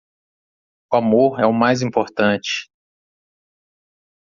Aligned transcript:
O 0.91 0.95
amor 0.97 1.39
é 1.39 1.45
o 1.45 1.53
mais 1.53 1.83
importante 1.83 2.67